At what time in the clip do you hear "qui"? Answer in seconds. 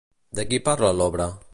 0.53-0.61